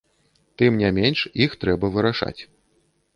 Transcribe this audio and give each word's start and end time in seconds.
Тым 0.61 0.79
не 0.83 0.87
менш 0.97 1.19
іх 1.45 1.51
трэба 1.65 1.85
вырашаць. 1.99 2.41